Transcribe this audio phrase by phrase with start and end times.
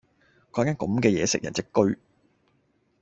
[0.51, 1.95] 果間咁嘅野食人隻車